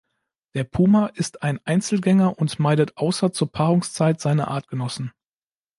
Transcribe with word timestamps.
Der 0.55 0.63
Puma 0.63 1.05
ist 1.13 1.43
ein 1.43 1.59
Einzelgänger 1.63 2.39
und 2.39 2.57
meidet 2.57 2.97
außer 2.97 3.33
zur 3.33 3.51
Paarungszeit 3.51 4.19
seine 4.19 4.47
Artgenossen. 4.47 5.13